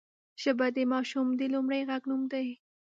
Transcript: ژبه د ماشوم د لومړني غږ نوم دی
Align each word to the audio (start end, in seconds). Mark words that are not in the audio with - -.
ژبه 0.41 0.67
د 0.75 0.77
ماشوم 0.93 1.27
د 1.39 1.41
لومړني 1.53 1.83
غږ 1.89 2.01
نوم 2.09 2.21
دی 2.31 2.47